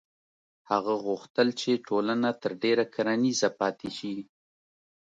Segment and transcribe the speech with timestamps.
[0.71, 4.15] هغه غوښتل چې ټولنه تر ډېره کرنیزه پاتې شي.